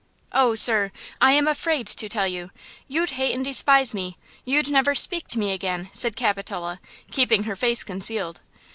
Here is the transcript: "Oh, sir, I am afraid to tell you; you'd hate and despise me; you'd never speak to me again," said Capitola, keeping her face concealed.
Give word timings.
"Oh, 0.31 0.55
sir, 0.55 0.91
I 1.21 1.33
am 1.33 1.47
afraid 1.47 1.85
to 1.85 2.09
tell 2.09 2.25
you; 2.27 2.49
you'd 2.87 3.11
hate 3.11 3.35
and 3.35 3.45
despise 3.45 3.93
me; 3.93 4.17
you'd 4.45 4.67
never 4.67 4.95
speak 4.95 5.27
to 5.27 5.37
me 5.37 5.51
again," 5.51 5.91
said 5.93 6.15
Capitola, 6.15 6.79
keeping 7.11 7.43
her 7.43 7.55
face 7.55 7.83
concealed. 7.83 8.41